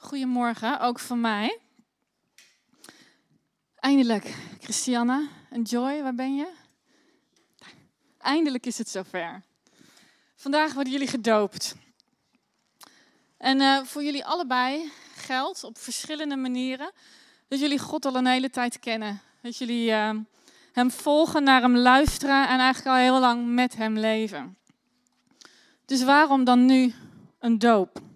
Goedemorgen, 0.00 0.80
ook 0.80 0.98
van 0.98 1.20
mij. 1.20 1.58
Eindelijk, 3.74 4.34
Christiane 4.60 5.28
en 5.50 5.62
Joy, 5.62 6.02
waar 6.02 6.14
ben 6.14 6.34
je? 6.34 6.52
Eindelijk 8.18 8.66
is 8.66 8.78
het 8.78 8.88
zover. 8.88 9.42
Vandaag 10.36 10.72
worden 10.72 10.92
jullie 10.92 11.08
gedoopt. 11.08 11.74
En 13.36 13.60
uh, 13.60 13.82
voor 13.82 14.02
jullie 14.04 14.24
allebei 14.24 14.92
geldt 15.16 15.64
op 15.64 15.78
verschillende 15.78 16.36
manieren 16.36 16.90
dat 17.48 17.58
jullie 17.58 17.78
God 17.78 18.04
al 18.04 18.14
een 18.14 18.26
hele 18.26 18.50
tijd 18.50 18.78
kennen. 18.78 19.20
Dat 19.42 19.56
jullie 19.56 19.90
uh, 19.90 20.10
Hem 20.72 20.90
volgen, 20.90 21.42
naar 21.42 21.60
Hem 21.60 21.76
luisteren 21.76 22.48
en 22.48 22.58
eigenlijk 22.58 22.96
al 22.96 23.02
heel 23.02 23.20
lang 23.20 23.46
met 23.46 23.76
Hem 23.76 23.98
leven. 23.98 24.56
Dus 25.84 26.02
waarom 26.02 26.44
dan 26.44 26.64
nu 26.66 26.94
een 27.38 27.58
doop? 27.58 28.06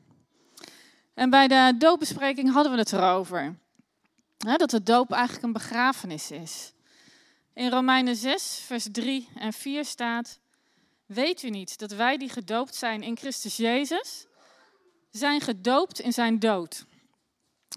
En 1.14 1.30
bij 1.30 1.48
de 1.48 1.74
doopbespreking 1.78 2.52
hadden 2.52 2.72
we 2.72 2.78
het 2.78 2.92
erover. 2.92 3.58
Dat 4.36 4.70
de 4.70 4.82
doop 4.82 5.12
eigenlijk 5.12 5.44
een 5.44 5.52
begrafenis 5.52 6.30
is. 6.30 6.72
In 7.54 7.70
Romeinen 7.70 8.16
6, 8.16 8.62
vers 8.66 8.86
3 8.92 9.28
en 9.34 9.52
4 9.52 9.84
staat: 9.84 10.38
Weet 11.06 11.42
u 11.42 11.50
niet 11.50 11.78
dat 11.78 11.90
wij 11.90 12.16
die 12.16 12.28
gedoopt 12.28 12.74
zijn 12.74 13.02
in 13.02 13.16
Christus 13.16 13.56
Jezus, 13.56 14.26
zijn 15.10 15.40
gedoopt 15.40 16.00
in 16.00 16.12
zijn 16.12 16.38
dood? 16.38 16.84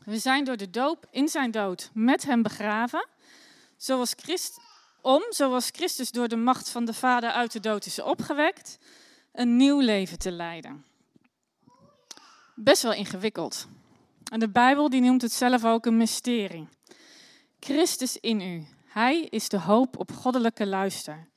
We 0.06 0.18
zijn 0.18 0.44
door 0.44 0.58
de 0.58 0.70
doop 0.70 1.08
in 1.12 1.28
zijn 1.28 1.52
dood 1.52 1.90
met 1.94 2.26
hem 2.26 2.42
begraven, 2.42 3.08
zoals 3.78 4.16
om, 5.02 5.24
zoals 5.30 5.70
Christus 5.70 6.12
door 6.12 6.28
de 6.28 6.36
macht 6.36 6.70
van 6.70 6.86
de 6.86 6.94
Vader 6.94 7.30
uit 7.30 7.52
de 7.52 7.60
dood 7.60 7.86
is 7.86 8.02
opgewekt, 8.02 8.78
een 9.32 9.56
nieuw 9.56 9.80
leven 9.80 10.20
te 10.20 10.32
leiden 10.32 10.86
best 12.56 12.82
wel 12.82 12.94
ingewikkeld. 12.94 13.68
En 14.32 14.40
de 14.40 14.50
Bijbel 14.50 14.90
die 14.90 15.02
noemt 15.02 15.22
het 15.22 15.32
zelf 15.32 15.66
ook 15.66 15.86
een 15.86 15.98
mysterie. 15.98 16.68
Christus 17.60 18.18
in 18.18 18.42
u. 18.42 18.66
Hij 18.86 19.22
is 19.22 19.50
de 19.50 19.60
hoop 19.60 20.00
op 20.00 20.12
goddelijke 20.12 20.66
luister. 20.66 21.28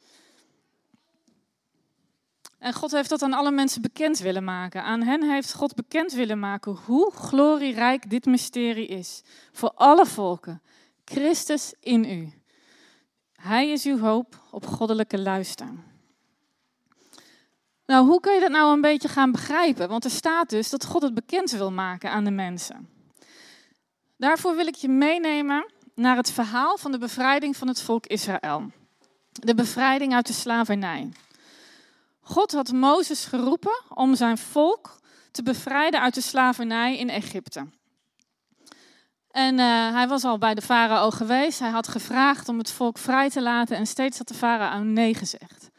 En 2.59 2.73
God 2.73 2.91
heeft 2.91 3.09
dat 3.09 3.23
aan 3.23 3.33
alle 3.33 3.51
mensen 3.51 3.83
bekend 3.83 4.19
willen 4.19 4.45
maken. 4.45 4.83
Aan 4.83 5.03
hen 5.03 5.31
heeft 5.31 5.55
God 5.55 5.75
bekend 5.75 6.13
willen 6.13 6.39
maken 6.39 6.73
hoe 6.73 7.13
glorierijk 7.13 8.11
dit 8.11 8.25
mysterie 8.25 8.87
is. 8.87 9.23
Voor 9.53 9.71
alle 9.71 10.07
volken. 10.07 10.63
Christus 11.05 11.75
in 11.81 12.05
u. 12.05 12.33
Hij 13.33 13.71
is 13.71 13.85
uw 13.85 13.99
hoop 13.99 14.43
op 14.51 14.67
goddelijke 14.67 15.19
luister. 15.19 15.69
Nou, 17.89 18.07
hoe 18.07 18.21
kun 18.21 18.35
je 18.35 18.41
dat 18.41 18.51
nou 18.51 18.73
een 18.73 18.81
beetje 18.81 19.09
gaan 19.09 19.33
begrijpen? 19.33 19.89
Want 19.89 20.05
er 20.05 20.11
staat 20.11 20.51
dus 20.51 20.71
dat 20.71 20.85
God 20.85 21.03
het 21.03 21.15
bekend 21.15 21.51
wil 21.51 21.73
maken 21.73 22.11
aan 22.11 22.25
de 22.25 22.31
mensen. 22.31 22.89
Daarvoor 24.17 24.57
wil 24.57 24.67
ik 24.67 24.75
je 24.75 24.89
meenemen 24.89 25.73
naar 25.95 26.17
het 26.17 26.31
verhaal 26.31 26.77
van 26.77 26.93
de 26.93 26.99
bevrijding 26.99 27.57
van 27.57 27.69
het 27.69 27.83
volk 27.83 28.07
Israël. 28.07 28.71
De 29.33 29.55
bevrijding 29.55 30.15
uit 30.15 30.27
de 30.27 30.33
slavernij. 30.33 31.09
God 32.21 32.53
had 32.53 32.73
Mozes 32.73 33.25
geroepen 33.25 33.81
om 33.95 34.15
zijn 34.15 34.39
volk 34.39 34.99
te 35.31 35.43
bevrijden 35.43 36.01
uit 36.01 36.15
de 36.15 36.21
slavernij 36.21 36.99
in 36.99 37.11
Egypte. 37.11 37.67
En 39.31 39.59
uh, 39.59 39.93
hij 39.93 40.09
was 40.09 40.25
al 40.25 40.39
bij 40.39 40.55
de 40.55 40.63
farao 40.63 41.11
geweest. 41.11 41.59
Hij 41.59 41.71
had 41.71 41.89
gevraagd 41.89 42.49
om 42.49 42.59
het 42.59 42.71
volk 42.71 42.99
vrij 42.99 43.31
te 43.31 43.43
laten 43.43 43.77
en 43.77 43.87
steeds 43.87 44.19
had 44.19 44.29
de 44.29 44.35
farao 44.35 44.83
nee 44.83 45.15
gezegd. 45.15 45.71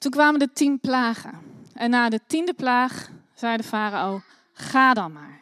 Toen 0.00 0.10
kwamen 0.10 0.40
de 0.40 0.52
tien 0.52 0.80
plagen. 0.80 1.38
En 1.74 1.90
na 1.90 2.08
de 2.08 2.20
tiende 2.26 2.54
plaag 2.54 3.08
zei 3.34 3.56
de 3.56 3.62
farao, 3.62 4.22
ga 4.52 4.94
dan 4.94 5.12
maar. 5.12 5.40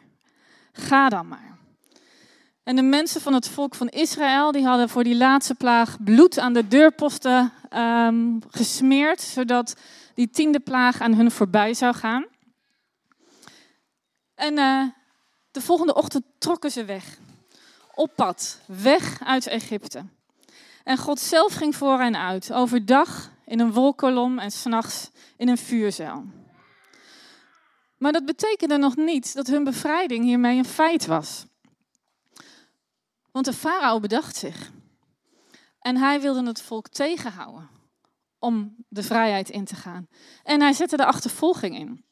Ga 0.71 1.09
dan 1.09 1.27
maar. 1.27 1.57
En 2.63 2.75
de 2.75 2.81
mensen 2.81 3.21
van 3.21 3.33
het 3.33 3.47
volk 3.47 3.75
van 3.75 3.87
Israël, 3.87 4.51
die 4.51 4.65
hadden 4.65 4.89
voor 4.89 5.03
die 5.03 5.15
laatste 5.15 5.55
plaag 5.55 6.03
bloed 6.03 6.39
aan 6.39 6.53
de 6.53 6.67
deurposten 6.67 7.51
um, 7.73 8.39
gesmeerd, 8.49 9.21
zodat 9.21 9.75
die 10.13 10.29
tiende 10.29 10.59
plaag 10.59 11.01
aan 11.01 11.13
hun 11.13 11.31
voorbij 11.31 11.73
zou 11.73 11.95
gaan. 11.95 12.25
En 14.35 14.57
uh, 14.57 14.83
de 15.51 15.61
volgende 15.61 15.93
ochtend 15.93 16.23
trokken 16.37 16.71
ze 16.71 16.85
weg. 16.85 17.17
Op 17.95 18.15
pad, 18.15 18.59
weg 18.65 19.23
uit 19.23 19.47
Egypte. 19.47 20.05
En 20.83 20.97
God 20.97 21.19
zelf 21.19 21.53
ging 21.53 21.75
voor 21.75 21.99
hen 21.99 22.17
uit, 22.17 22.53
overdag 22.53 23.31
in 23.49 23.59
een 23.59 23.71
wolkolom 23.71 24.39
en 24.39 24.51
s'nachts 24.51 25.11
in 25.37 25.49
een 25.49 25.57
vuurzeil. 25.57 26.25
Maar 27.97 28.11
dat 28.11 28.25
betekende 28.25 28.77
nog 28.77 28.95
niet 28.95 29.33
dat 29.33 29.47
hun 29.47 29.63
bevrijding 29.63 30.23
hiermee 30.23 30.57
een 30.57 30.65
feit 30.65 31.05
was. 31.05 31.45
Want 33.31 33.45
de 33.45 33.53
farao 33.53 33.99
bedacht 33.99 34.35
zich. 34.35 34.71
En 35.79 35.97
hij 35.97 36.21
wilde 36.21 36.43
het 36.43 36.61
volk 36.61 36.87
tegenhouden 36.87 37.69
om 38.39 38.75
de 38.87 39.03
vrijheid 39.03 39.49
in 39.49 39.65
te 39.65 39.75
gaan. 39.75 40.07
En 40.43 40.61
hij 40.61 40.73
zette 40.73 40.97
de 40.97 41.05
achtervolging 41.05 41.77
in. 41.77 42.05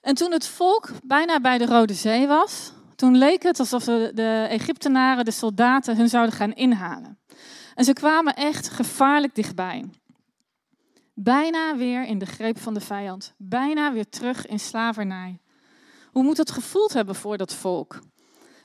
En 0.00 0.14
toen 0.14 0.32
het 0.32 0.46
volk 0.46 0.90
bijna 1.04 1.40
bij 1.40 1.58
de 1.58 1.66
Rode 1.66 1.94
Zee 1.94 2.26
was, 2.26 2.72
toen 2.96 3.16
leek 3.16 3.42
het 3.42 3.58
alsof 3.58 3.84
de, 3.84 4.10
de 4.14 4.46
Egyptenaren, 4.48 5.24
de 5.24 5.30
soldaten, 5.30 5.96
hun 5.96 6.08
zouden 6.08 6.34
gaan 6.34 6.52
inhalen. 6.52 7.18
En 7.78 7.84
ze 7.84 7.92
kwamen 7.92 8.34
echt 8.34 8.68
gevaarlijk 8.68 9.34
dichtbij. 9.34 9.90
Bijna 11.14 11.76
weer 11.76 12.04
in 12.04 12.18
de 12.18 12.26
greep 12.26 12.58
van 12.58 12.74
de 12.74 12.80
vijand. 12.80 13.34
Bijna 13.36 13.92
weer 13.92 14.08
terug 14.08 14.46
in 14.46 14.60
slavernij. 14.60 15.40
Hoe 16.12 16.22
moet 16.22 16.36
het 16.36 16.50
gevoeld 16.50 16.92
hebben 16.92 17.14
voor 17.14 17.36
dat 17.36 17.54
volk? 17.54 17.98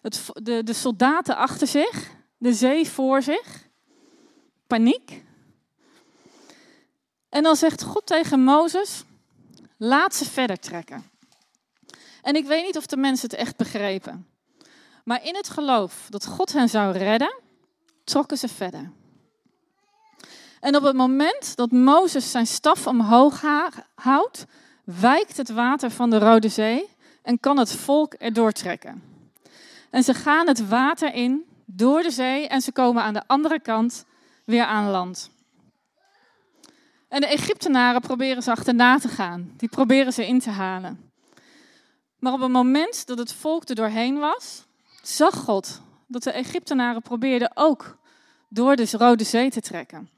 Het, 0.02 0.30
de, 0.34 0.64
de 0.64 0.74
soldaten 0.74 1.36
achter 1.36 1.68
zich, 1.68 2.12
de 2.38 2.54
zee 2.54 2.88
voor 2.90 3.22
zich, 3.22 3.68
paniek. 4.68 5.24
En 7.30 7.44
dan 7.44 7.56
zegt 7.56 7.84
God 7.84 8.06
tegen 8.06 8.44
Mozes: 8.44 9.04
laat 9.78 10.16
ze 10.16 10.26
verder 10.26 10.60
trekken. 10.60 11.04
En 12.22 12.36
ik 12.36 12.46
weet 12.46 12.66
niet 12.66 12.78
of 12.78 12.86
de 12.86 12.98
mensen 12.98 13.30
het 13.30 13.40
echt 13.40 13.58
begrepen. 13.58 14.28
Maar 15.04 15.24
in 15.24 15.36
het 15.36 15.50
geloof 15.50 16.08
dat 16.10 16.26
God 16.26 16.54
hen 16.54 16.70
zou 16.70 16.98
redden, 16.98 17.42
trokken 18.04 18.38
ze 18.38 18.48
verder. 18.48 18.92
En 20.64 20.76
op 20.76 20.84
het 20.84 20.96
moment 20.96 21.56
dat 21.56 21.72
Mozes 21.72 22.32
zijn 22.32 22.48
staf 22.48 22.88
omhoog 22.88 23.42
houdt, 23.96 24.46
wijkt 24.84 25.38
het 25.38 25.50
water 25.50 25.92
van 25.92 26.10
de 26.10 26.18
Rode 26.18 26.50
Zee 26.50 26.90
en 27.22 27.40
kan 27.40 27.58
het 27.58 27.76
volk 27.76 28.14
erdoor 28.14 28.52
trekken. 28.52 29.04
En 29.90 30.04
ze 30.04 30.14
gaan 30.14 30.48
het 30.48 30.68
water 30.68 31.14
in 31.14 31.46
door 31.66 32.02
de 32.02 32.12
zee 32.12 32.48
en 32.48 32.62
ze 32.62 32.72
komen 32.72 33.04
aan 33.04 33.14
de 33.14 33.24
andere 33.28 33.60
kant 33.60 34.06
weer 34.46 34.66
aan 34.66 34.90
land. 34.90 35.30
En 37.08 37.22
de 37.22 37.28
Egyptenaren 37.28 38.02
proberen 38.02 38.44
ze 38.44 38.52
achterna 38.52 38.98
te 38.98 39.08
gaan. 39.08 39.54
Die 39.58 39.70
proberen 39.70 40.14
ze 40.14 40.28
in 40.28 40.40
te 40.40 40.50
halen. 40.50 41.12
Maar 42.20 42.34
op 42.34 42.42
het 42.42 42.52
moment 42.52 43.08
dat 43.08 43.18
het 43.18 43.34
volk 43.34 43.70
er 43.70 43.76
doorheen 43.76 44.20
was, 44.20 44.66
zag 45.02 45.36
God 45.36 45.82
dat 46.08 46.24
de 46.24 46.32
Egyptenaren 46.32 47.02
probeerden 47.02 47.52
ook 47.54 47.98
door 48.50 48.76
de 48.76 48.88
Rode 48.92 49.24
Zee 49.24 49.50
te 49.50 49.62
trekken. 49.62 50.13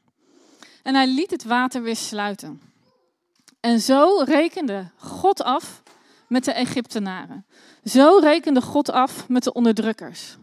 En 0.85 0.95
hij 0.95 1.07
liet 1.07 1.31
het 1.31 1.43
water 1.43 1.81
weer 1.81 1.95
sluiten. 1.95 2.61
En 3.59 3.79
zo 3.79 4.23
rekende 4.25 4.91
God 4.97 5.43
af 5.43 5.83
met 6.27 6.45
de 6.45 6.51
Egyptenaren. 6.51 7.45
Zo 7.83 8.17
rekende 8.21 8.61
God 8.61 8.91
af 8.91 9.29
met 9.29 9.43
de 9.43 9.53
onderdrukkers. 9.53 10.37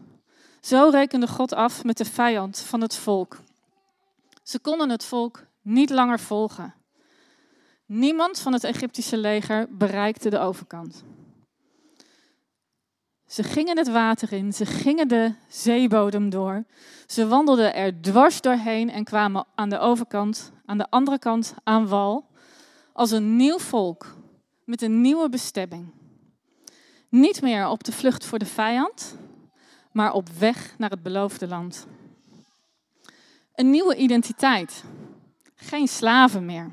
Zo 0.61 0.89
rekende 0.89 1.27
God 1.27 1.53
af 1.53 1.83
met 1.83 1.97
de 1.97 2.05
vijand 2.05 2.59
van 2.59 2.81
het 2.81 2.95
volk. 2.95 3.39
Ze 4.43 4.59
konden 4.59 4.89
het 4.89 5.05
volk 5.05 5.43
niet 5.61 5.89
langer 5.89 6.19
volgen. 6.19 6.73
Niemand 7.85 8.39
van 8.39 8.53
het 8.53 8.63
Egyptische 8.63 9.17
leger 9.17 9.67
bereikte 9.69 10.29
de 10.29 10.39
overkant. 10.39 11.03
Ze 13.33 13.43
gingen 13.43 13.77
het 13.77 13.87
water 13.87 14.33
in, 14.33 14.53
ze 14.53 14.65
gingen 14.65 15.07
de 15.07 15.33
zeebodem 15.47 16.29
door. 16.29 16.63
Ze 17.07 17.27
wandelden 17.27 17.75
er 17.75 18.01
dwars 18.01 18.41
doorheen 18.41 18.89
en 18.89 19.03
kwamen 19.03 19.45
aan 19.55 19.69
de 19.69 19.79
overkant, 19.79 20.51
aan 20.65 20.77
de 20.77 20.89
andere 20.89 21.19
kant 21.19 21.53
aan 21.63 21.87
wal, 21.87 22.25
als 22.91 23.11
een 23.11 23.35
nieuw 23.35 23.59
volk 23.59 24.15
met 24.65 24.81
een 24.81 25.01
nieuwe 25.01 25.29
bestemming. 25.29 25.93
Niet 27.09 27.41
meer 27.41 27.67
op 27.67 27.83
de 27.83 27.91
vlucht 27.91 28.25
voor 28.25 28.39
de 28.39 28.45
vijand, 28.45 29.17
maar 29.91 30.13
op 30.13 30.29
weg 30.29 30.75
naar 30.77 30.89
het 30.89 31.03
beloofde 31.03 31.47
land. 31.47 31.87
Een 33.55 33.69
nieuwe 33.69 33.95
identiteit. 33.95 34.83
Geen 35.55 35.87
slaven 35.87 36.45
meer. 36.45 36.71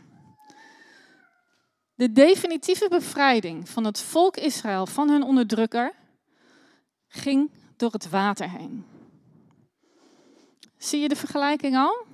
De 1.95 2.13
definitieve 2.13 2.89
bevrijding 2.89 3.69
van 3.69 3.85
het 3.85 4.01
volk 4.01 4.37
Israël 4.37 4.87
van 4.87 5.11
hun 5.11 5.23
onderdrukker 5.23 5.99
ging 7.11 7.51
door 7.77 7.93
het 7.93 8.09
water 8.09 8.51
heen. 8.51 8.85
Zie 10.77 11.01
je 11.01 11.09
de 11.09 11.17
vergelijking 11.17 11.77
al? 11.77 12.07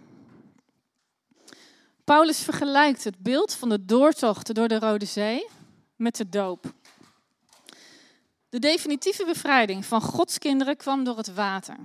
Paulus 2.05 2.41
vergelijkt 2.43 3.05
het 3.05 3.19
beeld 3.19 3.55
van 3.55 3.69
de 3.69 3.85
doortocht 3.85 4.55
door 4.55 4.69
de 4.69 4.79
Rode 4.79 5.05
Zee 5.05 5.47
met 5.97 6.17
de 6.17 6.29
doop. 6.29 6.73
De 8.49 8.59
definitieve 8.59 9.25
bevrijding 9.25 9.85
van 9.85 10.01
Gods 10.01 10.39
kinderen 10.39 10.77
kwam 10.77 11.05
door 11.05 11.17
het 11.17 11.35
water. 11.35 11.77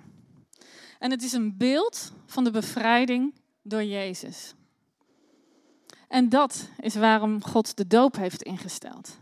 En 1.00 1.12
het 1.12 1.24
is 1.24 1.32
een 1.32 1.58
beeld 1.58 2.12
van 2.26 2.44
de 2.44 2.52
bevrijding 2.52 3.34
door 3.62 3.84
Jezus. 3.84 4.54
En 6.08 6.30
dat 6.30 6.70
is 6.80 6.96
waarom 6.96 7.44
God 7.44 7.78
de 7.78 7.88
doop 7.88 8.16
heeft 8.16 8.42
ingesteld. 8.42 9.18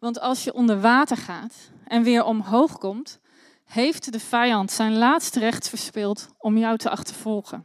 Want 0.00 0.20
als 0.20 0.44
je 0.44 0.54
onder 0.54 0.80
water 0.80 1.16
gaat 1.16 1.54
en 1.84 2.02
weer 2.02 2.24
omhoog 2.24 2.78
komt, 2.78 3.20
heeft 3.64 4.12
de 4.12 4.20
vijand 4.20 4.70
zijn 4.70 4.96
laatste 4.96 5.38
recht 5.38 5.68
verspeeld 5.68 6.28
om 6.38 6.58
jou 6.58 6.76
te 6.76 6.90
achtervolgen. 6.90 7.64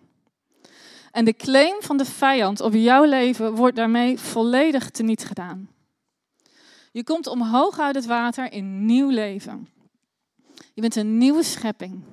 En 1.12 1.26
de 1.26 1.34
claim 1.34 1.82
van 1.82 1.98
de 1.98 2.06
vijand 2.06 2.62
op 2.62 2.74
jouw 2.74 3.04
leven 3.04 3.56
wordt 3.56 3.76
daarmee 3.76 4.20
volledig 4.20 4.90
teniet 4.90 5.26
gedaan. 5.26 5.70
Je 6.92 7.04
komt 7.04 7.28
omhoog 7.28 7.80
uit 7.80 7.96
het 7.96 8.06
water 8.06 8.52
in 8.52 8.86
nieuw 8.86 9.10
leven. 9.10 9.68
Je 10.74 10.82
bent 10.82 10.96
een 10.96 11.18
nieuwe 11.18 11.44
schepping. 11.44 12.04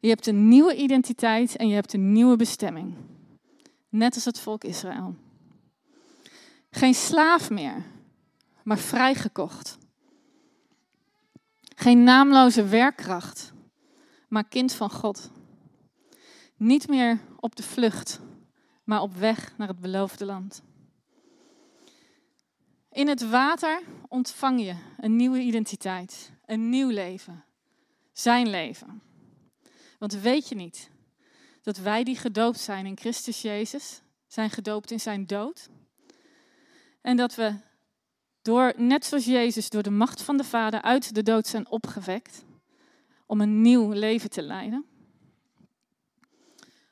Je 0.00 0.08
hebt 0.08 0.26
een 0.26 0.48
nieuwe 0.48 0.76
identiteit 0.76 1.56
en 1.56 1.68
je 1.68 1.74
hebt 1.74 1.92
een 1.92 2.12
nieuwe 2.12 2.36
bestemming. 2.36 2.94
Net 3.88 4.14
als 4.14 4.24
het 4.24 4.40
volk 4.40 4.64
Israël. 4.64 5.14
Geen 6.70 6.94
slaaf 6.94 7.50
meer, 7.50 7.84
maar 8.66 8.78
vrijgekocht. 8.78 9.78
Geen 11.76 12.02
naamloze 12.02 12.64
werkkracht, 12.64 13.52
maar 14.28 14.48
kind 14.48 14.72
van 14.72 14.90
God. 14.90 15.30
Niet 16.56 16.88
meer 16.88 17.20
op 17.40 17.56
de 17.56 17.62
vlucht, 17.62 18.20
maar 18.84 19.00
op 19.00 19.14
weg 19.14 19.56
naar 19.56 19.68
het 19.68 19.80
beloofde 19.80 20.24
land. 20.24 20.62
In 22.90 23.08
het 23.08 23.28
water 23.28 23.82
ontvang 24.08 24.60
je 24.60 24.76
een 25.00 25.16
nieuwe 25.16 25.40
identiteit, 25.40 26.32
een 26.46 26.68
nieuw 26.68 26.90
leven, 26.90 27.44
zijn 28.12 28.48
leven. 28.48 29.02
Want 29.98 30.12
weet 30.12 30.48
je 30.48 30.54
niet 30.54 30.90
dat 31.62 31.76
wij 31.76 32.04
die 32.04 32.16
gedoopt 32.16 32.60
zijn 32.60 32.86
in 32.86 32.98
Christus 32.98 33.42
Jezus, 33.42 34.02
zijn 34.26 34.50
gedoopt 34.50 34.90
in 34.90 35.00
zijn 35.00 35.26
dood? 35.26 35.68
En 37.00 37.16
dat 37.16 37.34
we 37.34 37.64
door, 38.46 38.72
net 38.76 39.04
zoals 39.04 39.24
Jezus, 39.24 39.70
door 39.70 39.82
de 39.82 39.90
macht 39.90 40.22
van 40.22 40.36
de 40.36 40.44
Vader 40.44 40.82
uit 40.82 41.14
de 41.14 41.22
dood 41.22 41.46
zijn 41.46 41.70
opgewekt 41.70 42.44
om 43.26 43.40
een 43.40 43.60
nieuw 43.60 43.92
leven 43.92 44.30
te 44.30 44.42
leiden? 44.42 44.84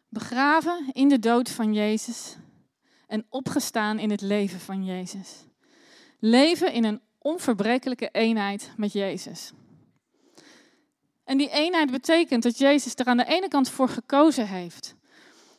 Begraven 0.08 0.90
in 0.92 1.08
de 1.08 1.18
dood 1.18 1.50
van 1.50 1.74
Jezus 1.74 2.36
en 3.06 3.26
opgestaan 3.28 3.98
in 3.98 4.10
het 4.10 4.20
leven 4.20 4.60
van 4.60 4.84
Jezus. 4.84 5.44
Leven 6.18 6.72
in 6.72 6.84
een 6.84 7.00
onverbrekelijke 7.18 8.08
eenheid 8.12 8.72
met 8.76 8.92
Jezus. 8.92 9.52
En 11.24 11.38
die 11.38 11.50
eenheid 11.50 11.90
betekent 11.90 12.42
dat 12.42 12.58
Jezus 12.58 12.94
er 12.94 13.06
aan 13.06 13.16
de 13.16 13.26
ene 13.26 13.48
kant 13.48 13.68
voor 13.68 13.88
gekozen 13.88 14.48
heeft 14.48 14.94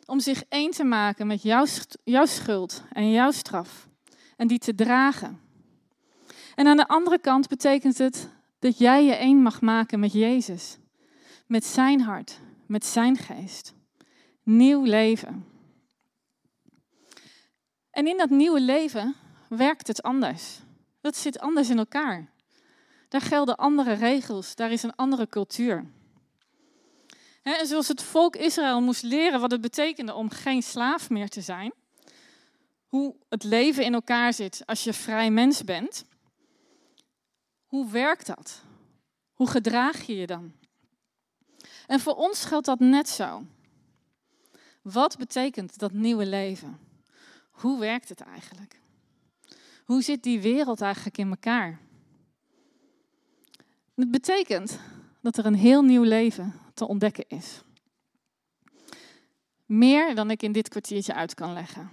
om 0.06 0.20
zich 0.20 0.44
één 0.50 0.72
te 0.72 0.84
maken 0.84 1.28
met 1.28 1.42
jouw, 1.42 1.66
jouw 2.04 2.26
schuld 2.26 2.84
en 2.92 3.12
jouw 3.12 3.32
straf 3.32 3.88
en 4.38 4.48
die 4.48 4.60
te 4.60 4.76
dragen. 4.76 5.45
En 6.56 6.68
aan 6.68 6.78
de 6.78 6.88
andere 6.88 7.20
kant 7.20 7.48
betekent 7.48 7.98
het 7.98 8.30
dat 8.60 8.78
jij 8.78 9.06
je 9.06 9.14
één 9.14 9.42
mag 9.42 9.62
maken 9.62 10.00
met 10.00 10.14
Jezus, 10.14 10.78
met 11.48 11.66
zijn 11.66 12.02
hart, 12.02 12.40
met 12.66 12.86
zijn 12.86 13.18
geest. 13.18 13.74
Nieuw 14.44 14.84
leven. 14.84 15.46
En 17.92 18.08
in 18.08 18.18
dat 18.18 18.30
nieuwe 18.30 18.62
leven 18.62 19.16
werkt 19.50 19.88
het 19.88 20.04
anders. 20.04 20.60
Dat 21.02 21.18
zit 21.18 21.40
anders 21.40 21.70
in 21.70 21.78
elkaar. 21.78 22.30
Daar 23.10 23.22
gelden 23.22 23.56
andere 23.56 23.94
regels, 23.94 24.56
daar 24.56 24.72
is 24.72 24.84
een 24.84 24.96
andere 24.96 25.28
cultuur. 25.30 25.86
En 27.44 27.68
zoals 27.68 27.88
het 27.88 28.04
volk 28.04 28.36
Israël 28.36 28.82
moest 28.82 29.04
leren 29.04 29.40
wat 29.40 29.52
het 29.52 29.62
betekende 29.62 30.14
om 30.14 30.30
geen 30.30 30.64
slaaf 30.64 31.10
meer 31.10 31.30
te 31.30 31.42
zijn, 31.42 31.74
hoe 32.88 33.16
het 33.30 33.44
leven 33.44 33.84
in 33.84 33.94
elkaar 33.94 34.34
zit 34.34 34.64
als 34.66 34.84
je 34.84 34.94
vrij 34.94 35.32
mens 35.32 35.64
bent, 35.64 36.06
hoe 37.76 37.92
werkt 37.92 38.26
dat? 38.26 38.62
Hoe 39.34 39.50
gedraag 39.50 40.06
je 40.06 40.16
je 40.16 40.28
dan? 40.28 40.54
En 41.88 42.00
voor 42.00 42.16
ons 42.16 42.46
geldt 42.46 42.66
dat 42.66 42.80
net 42.80 43.10
zo. 43.10 43.44
Wat 44.82 45.18
betekent 45.18 45.80
dat 45.80 45.92
nieuwe 45.92 46.26
leven? 46.26 46.80
Hoe 47.50 47.80
werkt 47.80 48.10
het 48.10 48.22
eigenlijk? 48.22 48.80
Hoe 49.86 50.02
zit 50.02 50.24
die 50.24 50.42
wereld 50.42 50.82
eigenlijk 50.82 51.18
in 51.18 51.30
elkaar? 51.30 51.80
Het 53.96 54.12
betekent 54.12 54.80
dat 55.22 55.38
er 55.38 55.46
een 55.46 55.56
heel 55.56 55.82
nieuw 55.82 56.04
leven 56.04 56.54
te 56.74 56.88
ontdekken 56.88 57.26
is. 57.28 57.62
Meer 59.66 60.16
dan 60.16 60.32
ik 60.32 60.44
in 60.44 60.52
dit 60.52 60.70
kwartiertje 60.70 61.14
uit 61.14 61.34
kan 61.34 61.54
leggen. 61.54 61.90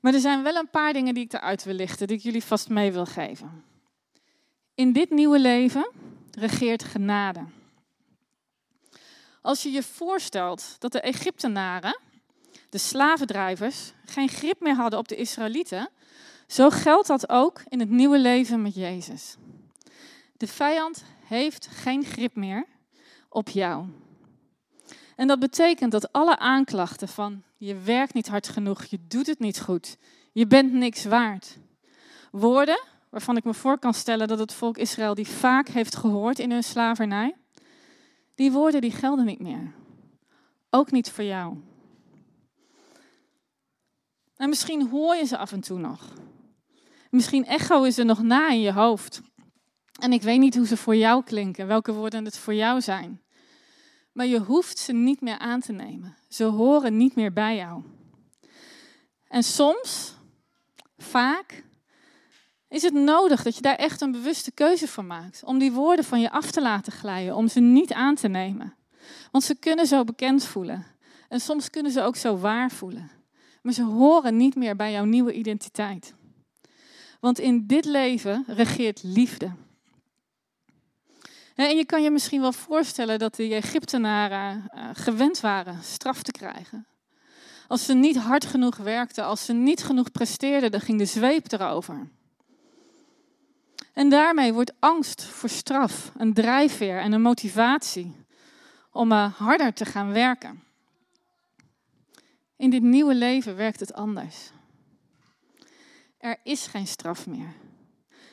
Maar 0.00 0.14
er 0.14 0.20
zijn 0.20 0.42
wel 0.42 0.54
een 0.54 0.70
paar 0.70 0.92
dingen 0.92 1.14
die 1.14 1.24
ik 1.24 1.32
eruit 1.32 1.64
wil 1.64 1.74
lichten, 1.74 2.06
die 2.06 2.16
ik 2.16 2.22
jullie 2.22 2.44
vast 2.44 2.68
mee 2.68 2.92
wil 2.92 3.06
geven. 3.06 3.70
In 4.74 4.92
dit 4.92 5.10
nieuwe 5.10 5.38
leven 5.38 5.90
regeert 6.30 6.84
genade. 6.84 7.44
Als 9.42 9.62
je 9.62 9.70
je 9.70 9.82
voorstelt 9.82 10.76
dat 10.78 10.92
de 10.92 11.00
Egyptenaren, 11.00 12.00
de 12.68 12.78
slavendrijvers, 12.78 13.92
geen 14.04 14.28
grip 14.28 14.60
meer 14.60 14.74
hadden 14.74 14.98
op 14.98 15.08
de 15.08 15.16
Israëlieten, 15.16 15.88
zo 16.46 16.70
geldt 16.70 17.06
dat 17.08 17.28
ook 17.28 17.62
in 17.68 17.80
het 17.80 17.90
nieuwe 17.90 18.18
leven 18.18 18.62
met 18.62 18.74
Jezus. 18.74 19.36
De 20.36 20.46
vijand 20.46 21.04
heeft 21.24 21.66
geen 21.66 22.04
grip 22.04 22.34
meer 22.34 22.66
op 23.28 23.48
jou. 23.48 23.86
En 25.16 25.26
dat 25.26 25.38
betekent 25.38 25.92
dat 25.92 26.12
alle 26.12 26.38
aanklachten 26.38 27.08
van 27.08 27.42
je 27.56 27.74
werkt 27.74 28.14
niet 28.14 28.28
hard 28.28 28.48
genoeg, 28.48 28.84
je 28.84 28.98
doet 29.08 29.26
het 29.26 29.38
niet 29.38 29.60
goed, 29.60 29.96
je 30.32 30.46
bent 30.46 30.72
niks 30.72 31.04
waard. 31.04 31.58
Woorden 32.30 32.82
waarvan 33.12 33.36
ik 33.36 33.44
me 33.44 33.54
voor 33.54 33.78
kan 33.78 33.94
stellen 33.94 34.28
dat 34.28 34.38
het 34.38 34.52
volk 34.52 34.78
Israël 34.78 35.14
die 35.14 35.28
vaak 35.28 35.68
heeft 35.68 35.96
gehoord 35.96 36.38
in 36.38 36.50
hun 36.50 36.62
slavernij, 36.62 37.34
die 38.34 38.52
woorden 38.52 38.80
die 38.80 38.90
gelden 38.90 39.24
niet 39.24 39.40
meer. 39.40 39.72
Ook 40.70 40.90
niet 40.90 41.10
voor 41.10 41.24
jou. 41.24 41.56
En 44.36 44.48
misschien 44.48 44.88
hoor 44.88 45.14
je 45.14 45.24
ze 45.24 45.38
af 45.38 45.52
en 45.52 45.60
toe 45.60 45.78
nog. 45.78 46.12
Misschien 47.10 47.46
echo 47.46 47.82
is 47.82 47.94
ze 47.94 48.02
nog 48.02 48.22
na 48.22 48.50
in 48.50 48.60
je 48.60 48.72
hoofd. 48.72 49.22
En 50.00 50.12
ik 50.12 50.22
weet 50.22 50.38
niet 50.38 50.56
hoe 50.56 50.66
ze 50.66 50.76
voor 50.76 50.96
jou 50.96 51.24
klinken, 51.24 51.66
welke 51.66 51.92
woorden 51.92 52.24
het 52.24 52.38
voor 52.38 52.54
jou 52.54 52.80
zijn. 52.80 53.22
Maar 54.12 54.26
je 54.26 54.38
hoeft 54.38 54.78
ze 54.78 54.92
niet 54.92 55.20
meer 55.20 55.38
aan 55.38 55.60
te 55.60 55.72
nemen. 55.72 56.16
Ze 56.28 56.44
horen 56.44 56.96
niet 56.96 57.14
meer 57.14 57.32
bij 57.32 57.56
jou. 57.56 57.82
En 59.28 59.42
soms, 59.42 60.14
vaak, 60.96 61.64
is 62.72 62.82
het 62.82 62.94
nodig 62.94 63.42
dat 63.42 63.56
je 63.56 63.62
daar 63.62 63.76
echt 63.76 64.00
een 64.00 64.12
bewuste 64.12 64.50
keuze 64.50 64.88
voor 64.88 65.04
maakt. 65.04 65.42
Om 65.44 65.58
die 65.58 65.72
woorden 65.72 66.04
van 66.04 66.20
je 66.20 66.30
af 66.30 66.50
te 66.50 66.62
laten 66.62 66.92
glijden, 66.92 67.36
om 67.36 67.48
ze 67.48 67.60
niet 67.60 67.92
aan 67.92 68.14
te 68.14 68.28
nemen. 68.28 68.74
Want 69.30 69.44
ze 69.44 69.54
kunnen 69.54 69.86
zo 69.86 70.04
bekend 70.04 70.44
voelen. 70.44 70.86
En 71.28 71.40
soms 71.40 71.70
kunnen 71.70 71.92
ze 71.92 72.02
ook 72.02 72.16
zo 72.16 72.38
waar 72.38 72.70
voelen. 72.70 73.10
Maar 73.62 73.72
ze 73.72 73.82
horen 73.82 74.36
niet 74.36 74.54
meer 74.54 74.76
bij 74.76 74.92
jouw 74.92 75.04
nieuwe 75.04 75.32
identiteit. 75.32 76.14
Want 77.20 77.38
in 77.38 77.66
dit 77.66 77.84
leven 77.84 78.44
regeert 78.46 79.02
liefde. 79.02 79.52
En 81.54 81.76
je 81.76 81.84
kan 81.84 82.02
je 82.02 82.10
misschien 82.10 82.40
wel 82.40 82.52
voorstellen 82.52 83.18
dat 83.18 83.34
de 83.34 83.54
Egyptenaren 83.54 84.64
eh, 84.68 84.88
gewend 84.92 85.40
waren 85.40 85.82
straf 85.82 86.22
te 86.22 86.32
krijgen. 86.32 86.86
Als 87.68 87.84
ze 87.84 87.94
niet 87.94 88.16
hard 88.16 88.46
genoeg 88.46 88.76
werkten, 88.76 89.24
als 89.24 89.44
ze 89.44 89.52
niet 89.52 89.84
genoeg 89.84 90.10
presteerden, 90.10 90.70
dan 90.70 90.80
ging 90.80 90.98
de 90.98 91.04
zweep 91.04 91.52
erover. 91.52 92.08
En 93.92 94.08
daarmee 94.08 94.52
wordt 94.52 94.72
angst 94.78 95.24
voor 95.24 95.48
straf 95.48 96.12
een 96.16 96.34
drijfveer 96.34 96.98
en 96.98 97.12
een 97.12 97.22
motivatie 97.22 98.16
om 98.90 99.12
uh, 99.12 99.34
harder 99.34 99.72
te 99.72 99.84
gaan 99.84 100.12
werken. 100.12 100.62
In 102.56 102.70
dit 102.70 102.82
nieuwe 102.82 103.14
leven 103.14 103.56
werkt 103.56 103.80
het 103.80 103.92
anders. 103.92 104.50
Er 106.18 106.36
is 106.42 106.66
geen 106.66 106.86
straf 106.86 107.26
meer. 107.26 107.52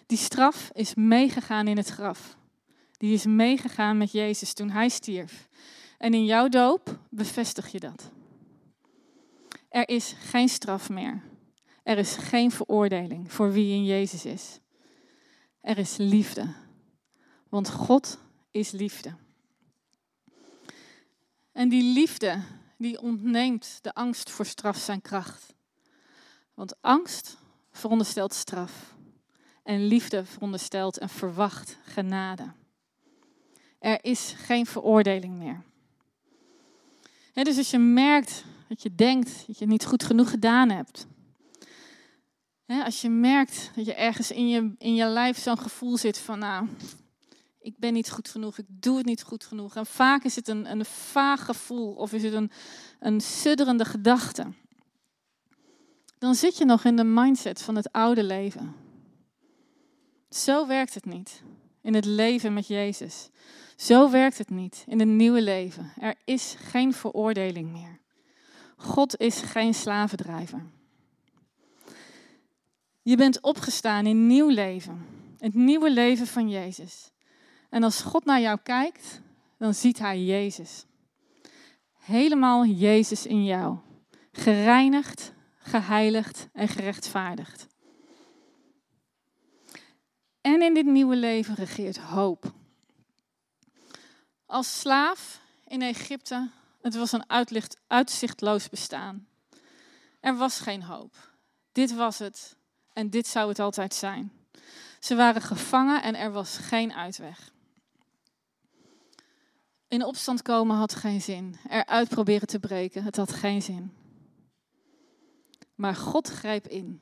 Die 0.05 0.17
straf 0.17 0.69
is 0.73 0.95
meegegaan 0.95 1.67
in 1.67 1.77
het 1.77 1.89
graf. 1.89 2.37
Die 2.97 3.13
is 3.13 3.25
meegegaan 3.25 3.97
met 3.97 4.11
Jezus 4.11 4.53
toen 4.53 4.69
hij 4.69 4.89
stierf. 4.89 5.47
En 5.97 6.13
in 6.13 6.25
jouw 6.25 6.47
doop 6.47 6.99
bevestig 7.09 7.67
je 7.71 7.79
dat. 7.79 8.11
Er 9.69 9.89
is 9.89 10.15
geen 10.19 10.49
straf 10.49 10.89
meer. 10.89 11.21
Er 11.83 11.97
is 11.97 12.15
geen 12.15 12.51
veroordeling 12.51 13.33
voor 13.33 13.51
wie 13.51 13.73
in 13.73 13.85
Jezus 13.85 14.25
is. 14.25 14.59
Er 15.61 15.77
is 15.77 15.97
liefde. 15.97 16.53
Want 17.49 17.69
God 17.69 18.17
is 18.51 18.71
liefde. 18.71 19.13
En 21.51 21.69
die 21.69 21.93
liefde, 21.93 22.41
die 22.77 23.01
ontneemt 23.01 23.79
de 23.81 23.93
angst 23.93 24.29
voor 24.29 24.45
straf 24.45 24.77
zijn 24.77 25.01
kracht. 25.01 25.53
Want 26.53 26.81
angst 26.81 27.37
veronderstelt 27.71 28.33
straf. 28.33 28.97
en 29.63 29.85
liefde 29.85 30.25
veronderstelt 30.25 30.97
en 30.97 31.09
verwacht 31.09 31.77
genade. 31.83 32.51
Er 33.79 34.03
is 34.03 34.33
geen 34.37 34.65
veroordeling 34.65 35.37
meer. 35.37 35.63
dus 37.33 37.57
als 37.57 37.69
je 37.69 37.77
merkt 37.77 38.43
dat 38.67 38.81
je 38.81 38.95
denkt 38.95 39.47
dat 39.47 39.57
je 39.57 39.65
niet 39.65 39.85
goed 39.85 40.03
genoeg 40.03 40.29
gedaan 40.29 40.69
hebt. 40.69 41.07
Als 42.69 43.01
je 43.01 43.09
merkt 43.09 43.71
dat 43.75 43.85
je 43.85 43.93
ergens 43.93 44.31
in 44.31 44.49
je, 44.49 44.73
in 44.77 44.95
je 44.95 45.05
lijf 45.05 45.38
zo'n 45.38 45.57
gevoel 45.57 45.97
zit 45.97 46.17
van, 46.17 46.39
nou, 46.39 46.67
ik 47.59 47.77
ben 47.77 47.93
niet 47.93 48.11
goed 48.11 48.29
genoeg, 48.29 48.57
ik 48.57 48.65
doe 48.67 48.97
het 48.97 49.05
niet 49.05 49.23
goed 49.23 49.45
genoeg. 49.45 49.75
En 49.75 49.85
vaak 49.85 50.23
is 50.23 50.35
het 50.35 50.47
een, 50.47 50.71
een 50.71 50.85
vaag 50.85 51.45
gevoel 51.45 51.93
of 51.93 52.13
is 52.13 52.23
het 52.23 52.33
een, 52.33 52.51
een 52.99 53.21
sudderende 53.21 53.85
gedachte. 53.85 54.47
Dan 56.17 56.35
zit 56.35 56.57
je 56.57 56.65
nog 56.65 56.83
in 56.83 56.95
de 56.95 57.03
mindset 57.03 57.61
van 57.61 57.75
het 57.75 57.91
oude 57.91 58.23
leven. 58.23 58.75
Zo 60.29 60.67
werkt 60.67 60.93
het 60.93 61.05
niet 61.05 61.43
in 61.81 61.93
het 61.93 62.05
leven 62.05 62.53
met 62.53 62.67
Jezus. 62.67 63.29
Zo 63.75 64.09
werkt 64.09 64.38
het 64.38 64.49
niet 64.49 64.83
in 64.88 64.99
het 64.99 65.07
nieuwe 65.07 65.41
leven. 65.41 65.91
Er 65.99 66.15
is 66.25 66.55
geen 66.57 66.93
veroordeling 66.93 67.71
meer. 67.71 67.99
God 68.77 69.17
is 69.17 69.41
geen 69.41 69.73
slavendrijver. 69.73 70.65
Je 73.09 73.15
bent 73.15 73.41
opgestaan 73.41 74.05
in 74.05 74.27
nieuw 74.27 74.49
leven. 74.49 75.05
Het 75.37 75.53
nieuwe 75.53 75.91
leven 75.91 76.27
van 76.27 76.49
Jezus. 76.49 77.11
En 77.69 77.83
als 77.83 78.01
God 78.01 78.25
naar 78.25 78.39
jou 78.39 78.59
kijkt, 78.63 79.21
dan 79.57 79.73
ziet 79.73 79.99
hij 79.99 80.23
Jezus. 80.23 80.85
Helemaal 81.93 82.65
Jezus 82.65 83.25
in 83.25 83.45
jou. 83.45 83.77
Gereinigd, 84.31 85.33
geheiligd 85.57 86.47
en 86.53 86.67
gerechtvaardigd. 86.67 87.67
En 90.41 90.61
in 90.61 90.73
dit 90.73 90.85
nieuwe 90.85 91.15
leven 91.15 91.55
regeert 91.55 91.97
hoop. 91.97 92.53
Als 94.45 94.79
slaaf 94.79 95.41
in 95.67 95.81
Egypte, 95.81 96.49
het 96.81 96.95
was 96.95 97.11
een 97.11 97.29
uitzichtloos 97.87 98.69
bestaan. 98.69 99.27
Er 100.19 100.35
was 100.35 100.59
geen 100.59 100.83
hoop. 100.83 101.37
Dit 101.71 101.95
was 101.95 102.19
het 102.19 102.57
en 103.00 103.10
dit 103.10 103.27
zou 103.27 103.50
het 103.50 103.60
altijd 103.60 103.94
zijn. 103.94 104.32
Ze 105.00 105.15
waren 105.15 105.41
gevangen 105.41 106.03
en 106.03 106.15
er 106.15 106.32
was 106.32 106.58
geen 106.58 106.94
uitweg. 106.94 107.51
In 109.88 110.03
opstand 110.03 110.41
komen 110.41 110.75
had 110.75 110.96
geen 110.96 111.22
zin. 111.22 111.56
Eruit 111.70 112.10
proberen 112.10 112.48
te 112.48 112.60
breken, 112.60 113.03
het 113.03 113.15
had 113.15 113.32
geen 113.32 113.62
zin. 113.62 113.94
Maar 115.75 115.96
God 115.96 116.27
greep 116.27 116.68
in. 116.68 117.01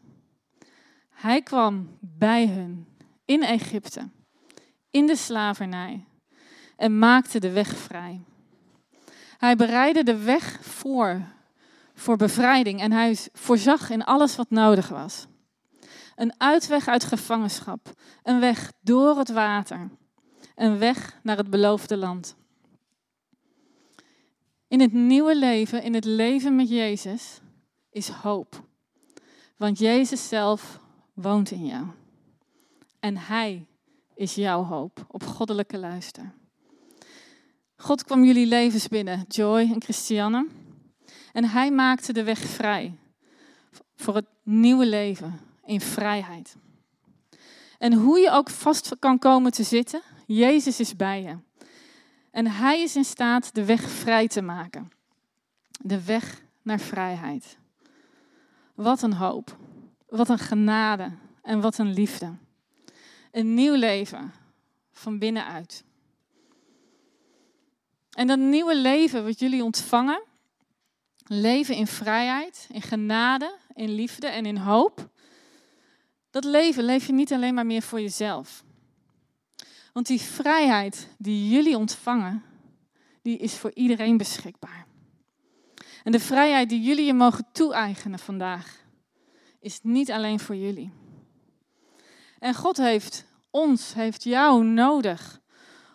Hij 1.10 1.42
kwam 1.42 1.98
bij 2.00 2.48
hun 2.48 2.88
in 3.25 3.44
Egypte, 3.44 4.10
in 4.89 5.06
de 5.06 5.16
slavernij 5.16 6.06
en 6.75 7.00
maakte 7.00 7.39
de 7.39 7.51
weg 7.51 7.77
vrij. 7.77 8.24
Hij 9.38 9.56
bereidde 9.56 10.04
de 10.04 10.18
weg 10.18 10.60
voor, 10.62 11.22
voor 11.94 12.18
bevrijding 12.18 12.80
en 12.80 12.92
hij 12.92 13.18
voorzag 13.34 13.89
in 13.89 14.04
alles 14.04 14.36
wat 14.36 14.50
nodig 14.50 14.89
was. 14.89 15.27
Een 16.17 16.33
uitweg 16.38 16.88
uit 16.88 17.03
gevangenschap, 17.03 17.93
een 18.24 18.39
weg 18.39 18.71
door 18.81 19.17
het 19.17 19.29
water, 19.29 19.89
een 20.55 20.77
weg 20.77 21.19
naar 21.24 21.38
het 21.38 21.50
beloofde 21.50 21.97
land. 21.97 22.36
In 24.67 24.79
het 24.79 24.93
nieuwe 24.93 25.36
leven, 25.36 25.83
in 25.83 25.93
het 25.93 26.05
leven 26.05 26.55
met 26.55 26.69
Jezus, 26.69 27.41
is 27.89 28.07
hoop. 28.09 28.63
Want 29.57 29.79
Jezus 29.79 30.27
zelf 30.27 30.79
woont 31.13 31.51
in 31.51 31.65
jou. 31.65 31.86
En 33.00 33.17
Hij 33.17 33.65
is 34.15 34.36
jouw 34.36 34.63
hoop 34.63 35.05
op 35.07 35.24
goddelijke 35.24 35.77
luister. 35.77 36.33
God 37.75 38.03
kwam 38.03 38.24
jullie 38.24 38.45
levens 38.45 38.88
binnen, 38.88 39.25
Joy 39.27 39.59
en 39.59 39.81
Christiane. 39.81 40.47
En 41.33 41.45
Hij 41.45 41.71
maakte 41.71 42.13
de 42.13 42.24
weg 42.24 42.39
vrij 42.39 42.97
voor 43.95 44.15
het 44.15 44.27
nieuwe 44.43 44.86
leven 44.86 45.47
in 45.67 45.81
vrijheid. 45.81 46.55
En 47.77 47.93
hoe 47.93 48.19
je 48.19 48.31
ook 48.31 48.50
vast 48.50 48.95
kan 49.00 49.19
komen 49.19 49.51
te 49.51 49.63
zitten, 49.63 50.01
Jezus 50.25 50.79
is 50.79 50.95
bij 50.95 51.21
je. 51.21 51.38
En 52.31 52.47
Hij 52.47 52.81
is 52.81 52.95
in 52.95 53.05
staat 53.05 53.55
de 53.55 53.65
weg 53.65 53.81
vrij 53.81 54.27
te 54.27 54.41
maken. 54.41 54.91
De 55.79 56.03
weg 56.03 56.41
naar 56.62 56.79
vrijheid. 56.79 57.57
Wat 58.75 59.01
een 59.01 59.13
hoop. 59.13 59.57
Wat 60.09 60.29
een 60.29 60.39
genade 60.39 61.12
en 61.41 61.62
wat 61.62 61.77
een 61.77 61.93
liefde. 61.93 62.36
Een 63.31 63.53
nieuw 63.53 63.75
leven 63.75 64.33
van 64.91 65.19
binnenuit. 65.19 65.83
En 68.12 68.27
dat 68.27 68.39
nieuwe 68.39 68.77
leven 68.77 69.24
wat 69.24 69.39
jullie 69.39 69.63
ontvangen, 69.63 70.24
leven 71.25 71.75
in 71.75 71.88
vrijheid, 71.88 72.67
in 72.71 72.81
genade, 72.81 73.57
in 73.74 73.89
liefde 73.89 74.27
en 74.27 74.45
in 74.45 74.57
hoop, 74.57 75.09
dat 76.41 76.51
leven 76.51 76.84
leef 76.84 77.08
je 77.08 77.13
niet 77.13 77.34
alleen 77.34 77.53
maar 77.53 77.65
meer 77.65 77.82
voor 77.82 78.01
jezelf. 78.01 78.63
Want 79.94 80.08
die 80.08 80.22
vrijheid 80.22 81.08
die 81.17 81.50
jullie 81.50 81.77
ontvangen, 81.77 82.44
die 83.22 83.38
is 83.38 83.53
voor 83.53 83.72
iedereen 83.74 84.17
beschikbaar. 84.17 84.86
En 86.03 86.12
de 86.12 86.20
vrijheid 86.20 86.70
die 86.70 86.82
jullie 86.82 87.06
je 87.06 87.13
mogen 87.13 87.48
toe-eigenen 87.51 88.20
vandaag, 88.20 88.86
is 89.60 89.79
niet 89.84 90.12
alleen 90.12 90.39
voor 90.39 90.56
jullie. 90.56 90.91
En 92.39 92.53
God 92.56 92.77
heeft 92.77 93.25
ons, 93.50 93.94
heeft 93.94 94.24
jou 94.24 94.63
nodig 94.63 95.41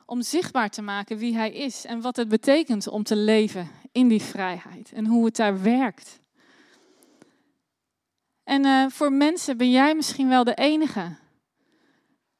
om 0.06 0.22
zichtbaar 0.22 0.70
te 0.70 0.82
maken 0.82 1.18
wie 1.18 1.34
Hij 1.34 1.52
is 1.52 1.84
en 1.84 2.00
wat 2.00 2.16
het 2.16 2.28
betekent 2.28 2.88
om 2.88 3.02
te 3.02 3.16
leven 3.16 3.70
in 3.92 4.08
die 4.08 4.22
vrijheid 4.22 4.92
en 4.92 5.06
hoe 5.06 5.24
het 5.24 5.36
daar 5.36 5.62
werkt. 5.62 6.20
En 8.52 8.64
uh, 8.64 8.86
voor 8.88 9.12
mensen 9.12 9.56
ben 9.56 9.70
jij 9.70 9.94
misschien 9.94 10.28
wel 10.28 10.44
de 10.44 10.54
enige 10.54 11.16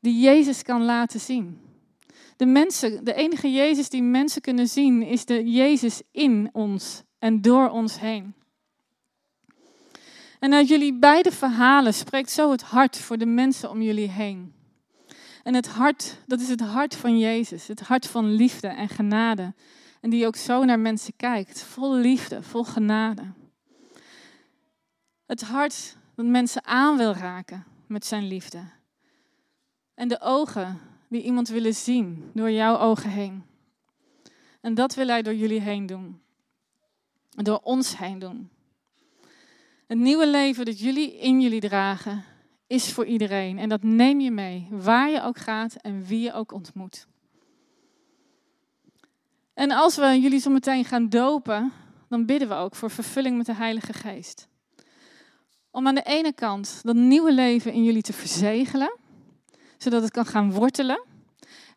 die 0.01 0.21
Jezus 0.21 0.63
kan 0.63 0.85
laten 0.85 1.21
zien. 1.21 1.61
De, 2.37 2.47
mensen, 2.47 3.05
de 3.05 3.15
enige 3.15 3.53
Jezus 3.53 3.89
die 3.89 4.03
mensen 4.03 4.41
kunnen 4.41 4.69
zien 4.69 5.03
is 5.03 5.25
de 5.25 5.51
Jezus 5.51 6.03
in 6.11 6.51
ons 6.53 7.03
en 7.19 7.41
door 7.43 7.69
ons 7.69 8.01
heen. 8.01 8.35
En 10.39 10.55
uit 10.55 10.69
jullie 10.69 10.99
beide 10.99 11.33
verhalen 11.33 11.95
spreekt 11.95 12.31
zo 12.31 12.51
het 12.51 12.63
hart 12.63 12.97
voor 12.99 13.19
de 13.19 13.27
mensen 13.27 13.71
om 13.71 13.83
jullie 13.83 14.09
heen. 14.09 14.55
En 15.43 15.55
het 15.55 15.67
hart, 15.67 16.19
dat 16.27 16.41
is 16.41 16.49
het 16.49 16.61
hart 16.61 16.97
van 16.97 17.19
Jezus, 17.19 17.67
het 17.67 17.81
hart 17.81 18.07
van 18.07 18.31
liefde 18.33 18.69
en 18.69 18.89
genade. 18.89 19.55
En 20.01 20.11
die 20.11 20.27
ook 20.27 20.37
zo 20.37 20.65
naar 20.65 20.81
mensen 20.81 21.17
kijkt, 21.17 21.63
vol 21.63 21.95
liefde, 21.95 22.43
vol 22.43 22.65
genade. 22.65 23.23
Het 25.27 25.43
hart 25.43 26.01
dat 26.15 26.27
mensen 26.27 26.65
aan 26.65 26.97
wil 26.97 27.13
raken 27.13 27.65
met 27.87 28.07
zijn 28.07 28.27
liefde. 28.27 28.65
En 29.95 30.09
de 30.09 30.21
ogen 30.21 30.81
die 31.09 31.23
iemand 31.23 31.49
willen 31.49 31.75
zien 31.75 32.31
door 32.35 32.51
jouw 32.51 32.79
ogen 32.79 33.11
heen. 33.11 33.45
En 34.61 34.75
dat 34.75 34.95
wil 34.95 35.07
hij 35.07 35.23
door 35.23 35.35
jullie 35.35 35.61
heen 35.61 35.87
doen. 35.87 36.21
Door 37.31 37.61
ons 37.63 37.99
heen 37.99 38.19
doen. 38.19 38.51
Het 39.87 39.99
nieuwe 39.99 40.29
leven 40.29 40.65
dat 40.65 40.79
jullie 40.79 41.19
in 41.19 41.41
jullie 41.41 41.61
dragen, 41.61 42.25
is 42.73 42.93
voor 42.93 43.07
iedereen. 43.07 43.59
En 43.59 43.69
dat 43.69 43.83
neem 43.83 44.21
je 44.21 44.31
mee, 44.31 44.69
waar 44.71 45.11
je 45.11 45.23
ook 45.23 45.39
gaat 45.39 45.75
en 45.75 46.05
wie 46.05 46.21
je 46.21 46.33
ook 46.33 46.53
ontmoet. 46.53 47.07
En 49.55 49.71
als 49.71 49.97
we 49.97 50.21
jullie 50.21 50.41
zo 50.41 50.51
meteen 50.51 50.85
gaan 50.85 51.09
dopen, 51.09 51.73
dan 52.09 52.27
bidden 52.27 52.49
we 52.49 52.55
ook 52.55 52.75
voor 52.75 52.91
vervulling 52.91 53.37
met 53.37 53.47
de 53.47 53.55
Heilige 53.55 53.93
Geest. 53.93 54.49
Om 55.75 55.87
aan 55.87 55.95
de 55.95 56.03
ene 56.03 56.33
kant 56.33 56.81
dat 56.83 56.95
nieuwe 56.95 57.33
leven 57.33 57.73
in 57.73 57.85
jullie 57.85 58.03
te 58.03 58.13
verzegelen, 58.13 58.99
zodat 59.79 60.03
het 60.03 60.11
kan 60.11 60.27
gaan 60.27 60.53
wortelen. 60.53 61.03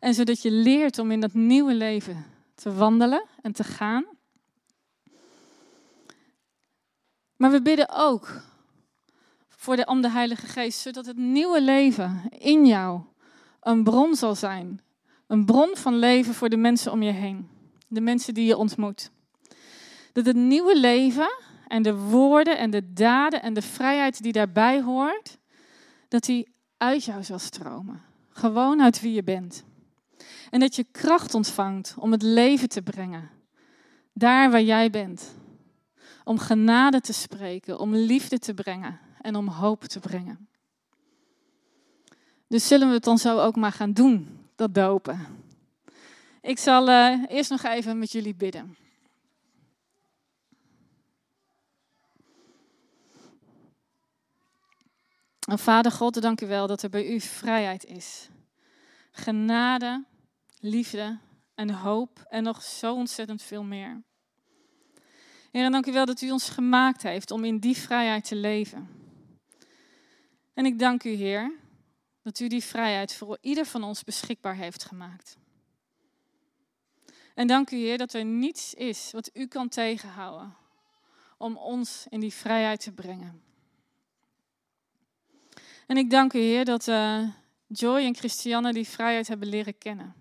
En 0.00 0.14
zodat 0.14 0.42
je 0.42 0.50
leert 0.50 0.98
om 0.98 1.10
in 1.10 1.20
dat 1.20 1.34
nieuwe 1.34 1.74
leven 1.74 2.24
te 2.54 2.74
wandelen 2.74 3.24
en 3.42 3.52
te 3.52 3.64
gaan. 3.64 4.04
Maar 7.36 7.50
we 7.50 7.62
bidden 7.62 7.88
ook 7.88 8.42
voor 9.48 9.76
de, 9.76 9.86
om 9.86 10.00
de 10.00 10.10
Heilige 10.10 10.46
Geest, 10.46 10.80
zodat 10.80 11.06
het 11.06 11.16
nieuwe 11.16 11.62
leven 11.62 12.22
in 12.38 12.66
jou 12.66 13.00
een 13.60 13.84
bron 13.84 14.14
zal 14.14 14.34
zijn. 14.34 14.80
Een 15.26 15.44
bron 15.44 15.76
van 15.76 15.98
leven 15.98 16.34
voor 16.34 16.48
de 16.48 16.56
mensen 16.56 16.92
om 16.92 17.02
je 17.02 17.12
heen. 17.12 17.48
De 17.88 18.00
mensen 18.00 18.34
die 18.34 18.46
je 18.46 18.56
ontmoet. 18.56 19.10
Dat 20.12 20.26
het 20.26 20.36
nieuwe 20.36 20.78
leven 20.78 21.30
en 21.66 21.82
de 21.82 21.94
woorden 21.94 22.58
en 22.58 22.70
de 22.70 22.92
daden 22.92 23.42
en 23.42 23.54
de 23.54 23.62
vrijheid 23.62 24.22
die 24.22 24.32
daarbij 24.32 24.82
hoort, 24.82 25.38
dat 26.08 26.24
die 26.24 26.48
uit 26.76 27.04
jou 27.04 27.22
zal 27.22 27.38
stromen. 27.38 28.02
Gewoon 28.28 28.82
uit 28.82 29.00
wie 29.00 29.12
je 29.12 29.22
bent. 29.22 29.64
En 30.50 30.60
dat 30.60 30.76
je 30.76 30.86
kracht 30.90 31.34
ontvangt 31.34 31.94
om 31.98 32.12
het 32.12 32.22
leven 32.22 32.68
te 32.68 32.82
brengen. 32.82 33.30
Daar 34.12 34.50
waar 34.50 34.62
jij 34.62 34.90
bent. 34.90 35.34
Om 36.24 36.38
genade 36.38 37.00
te 37.00 37.12
spreken, 37.12 37.78
om 37.78 37.94
liefde 37.94 38.38
te 38.38 38.54
brengen 38.54 39.00
en 39.20 39.36
om 39.36 39.48
hoop 39.48 39.84
te 39.84 40.00
brengen. 40.00 40.48
Dus 42.48 42.66
zullen 42.66 42.88
we 42.88 42.94
het 42.94 43.04
dan 43.04 43.18
zo 43.18 43.38
ook 43.38 43.56
maar 43.56 43.72
gaan 43.72 43.92
doen, 43.92 44.38
dat 44.54 44.74
dopen. 44.74 45.20
Ik 46.40 46.58
zal 46.58 46.88
uh, 46.88 47.22
eerst 47.28 47.50
nog 47.50 47.62
even 47.62 47.98
met 47.98 48.12
jullie 48.12 48.34
bidden. 48.34 48.76
Vader 55.54 55.92
God, 55.92 56.22
dank 56.22 56.40
u 56.40 56.46
wel 56.46 56.66
dat 56.66 56.82
er 56.82 56.88
bij 56.88 57.06
u 57.10 57.20
vrijheid 57.20 57.84
is. 57.84 58.28
Genade, 59.10 60.04
liefde 60.60 61.18
en 61.54 61.70
hoop 61.70 62.26
en 62.28 62.42
nog 62.42 62.62
zo 62.62 62.94
ontzettend 62.94 63.42
veel 63.42 63.62
meer. 63.62 64.02
Heer, 65.50 65.70
dank 65.70 65.86
u 65.86 65.92
wel 65.92 66.06
dat 66.06 66.20
u 66.20 66.30
ons 66.30 66.48
gemaakt 66.48 67.02
heeft 67.02 67.30
om 67.30 67.44
in 67.44 67.58
die 67.58 67.76
vrijheid 67.76 68.24
te 68.24 68.36
leven. 68.36 68.88
En 70.54 70.66
ik 70.66 70.78
dank 70.78 71.04
u, 71.04 71.10
Heer, 71.10 71.52
dat 72.22 72.40
u 72.40 72.48
die 72.48 72.64
vrijheid 72.64 73.14
voor 73.14 73.38
ieder 73.40 73.66
van 73.66 73.82
ons 73.82 74.04
beschikbaar 74.04 74.54
heeft 74.54 74.84
gemaakt. 74.84 75.36
En 77.34 77.46
dank 77.46 77.70
u, 77.70 77.76
Heer, 77.76 77.98
dat 77.98 78.12
er 78.12 78.24
niets 78.24 78.74
is 78.74 79.10
wat 79.12 79.30
u 79.32 79.46
kan 79.46 79.68
tegenhouden 79.68 80.56
om 81.38 81.56
ons 81.56 82.06
in 82.08 82.20
die 82.20 82.32
vrijheid 82.32 82.80
te 82.80 82.92
brengen. 82.92 83.45
En 85.86 85.96
ik 85.96 86.10
dank 86.10 86.32
u, 86.32 86.38
Heer, 86.38 86.64
dat 86.64 86.86
uh, 86.86 87.28
Joy 87.66 88.00
en 88.00 88.14
Christiane 88.14 88.72
die 88.72 88.88
vrijheid 88.88 89.28
hebben 89.28 89.48
leren 89.48 89.78
kennen. 89.78 90.14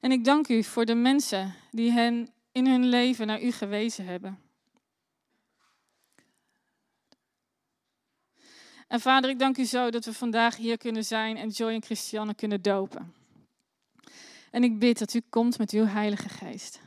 En 0.00 0.12
ik 0.12 0.24
dank 0.24 0.48
u 0.48 0.62
voor 0.62 0.84
de 0.84 0.94
mensen 0.94 1.54
die 1.70 1.90
hen 1.90 2.28
in 2.52 2.66
hun 2.66 2.84
leven 2.84 3.26
naar 3.26 3.42
u 3.42 3.52
gewezen 3.52 4.06
hebben. 4.06 4.38
En 8.88 9.00
vader, 9.00 9.30
ik 9.30 9.38
dank 9.38 9.58
u 9.58 9.64
zo 9.64 9.90
dat 9.90 10.04
we 10.04 10.12
vandaag 10.12 10.56
hier 10.56 10.78
kunnen 10.78 11.04
zijn 11.04 11.36
en 11.36 11.48
Joy 11.48 11.72
en 11.72 11.82
Christiane 11.82 12.34
kunnen 12.34 12.62
dopen. 12.62 13.14
En 14.50 14.64
ik 14.64 14.78
bid 14.78 14.98
dat 14.98 15.14
u 15.14 15.20
komt 15.30 15.58
met 15.58 15.70
uw 15.70 15.84
Heilige 15.84 16.28
Geest. 16.28 16.80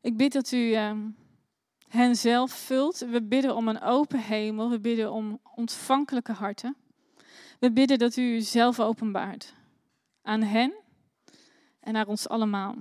Ik 0.00 0.16
bid 0.16 0.32
dat 0.32 0.52
u 0.52 0.56
uh, 0.56 0.92
hen 1.94 2.16
zelf 2.16 2.52
vult. 2.52 2.98
We 2.98 3.22
bidden 3.22 3.56
om 3.56 3.68
een 3.68 3.80
open 3.80 4.20
hemel. 4.20 4.70
We 4.70 4.80
bidden 4.80 5.12
om 5.12 5.40
ontvankelijke 5.54 6.32
harten. 6.32 6.76
We 7.58 7.72
bidden 7.72 7.98
dat 7.98 8.16
u 8.16 8.40
zelf 8.40 8.80
openbaart 8.80 9.54
aan 10.22 10.42
hen 10.42 10.74
en 11.80 11.92
naar 11.92 12.06
ons 12.06 12.28
allemaal. 12.28 12.76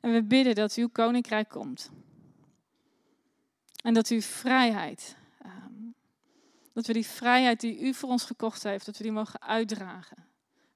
En 0.00 0.12
we 0.12 0.22
bidden 0.22 0.54
dat 0.54 0.74
uw 0.74 0.88
koninkrijk 0.88 1.48
komt. 1.48 1.90
En 3.82 3.94
dat 3.94 4.08
uw 4.08 4.20
vrijheid, 4.20 5.16
ehm, 5.38 5.72
dat 6.72 6.86
we 6.86 6.92
die 6.92 7.06
vrijheid 7.06 7.60
die 7.60 7.80
u 7.80 7.94
voor 7.94 8.08
ons 8.08 8.24
gekocht 8.24 8.62
heeft, 8.62 8.86
dat 8.86 8.96
we 8.96 9.02
die 9.02 9.12
mogen 9.12 9.42
uitdragen 9.42 10.26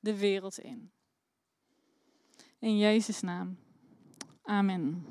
de 0.01 0.19
wereld 0.19 0.59
in. 0.59 0.91
In 2.59 2.79
Jezus' 2.79 3.21
naam. 3.21 3.59
Amen. 4.43 5.07